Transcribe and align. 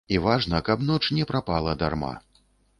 І 0.15 0.17
важна, 0.27 0.61
каб 0.69 0.87
ноч 0.87 0.99
не 1.19 1.29
прапала 1.33 1.79
дарма. 1.85 2.13